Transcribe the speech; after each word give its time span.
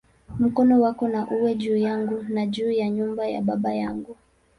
Mkono 0.39 0.81
wako 0.81 1.07
na 1.07 1.27
uwe 1.29 1.55
juu 1.55 1.77
yangu, 1.77 2.23
na 2.29 2.45
juu 2.45 2.71
ya 2.71 2.89
nyumba 2.89 3.27
ya 3.27 3.41
baba 3.41 3.73
yangu"! 3.73 4.15